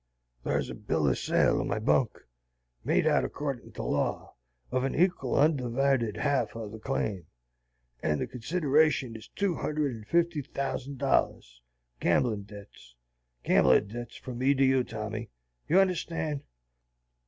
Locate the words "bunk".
1.77-2.17